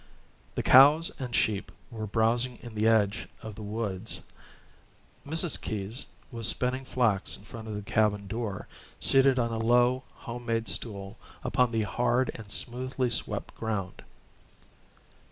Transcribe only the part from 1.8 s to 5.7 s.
were browsing in the edge of the woods. Mrs.